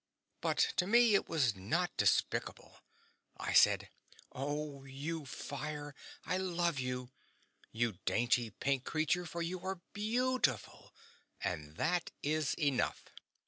But 0.41 0.57
to 0.77 0.87
me 0.87 1.13
it 1.13 1.29
was 1.29 1.55
not 1.55 1.95
despicable; 1.95 2.79
I 3.37 3.53
said, 3.53 3.91
"Oh, 4.31 4.83
you 4.83 5.25
fire, 5.27 5.93
I 6.25 6.37
love 6.37 6.79
you, 6.79 7.11
you 7.71 7.99
dainty 8.05 8.49
pink 8.49 8.83
creature, 8.83 9.27
for 9.27 9.43
you 9.43 9.59
are 9.59 9.81
BEAUTIFUL 9.93 10.91
and 11.43 11.75
that 11.77 12.09
is 12.23 12.55
enough!" 12.55 13.03